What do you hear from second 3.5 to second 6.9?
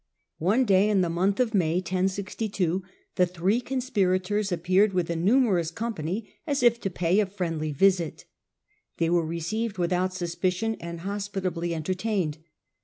conspirators appeared with a A.bd!i0tion numerous company as if to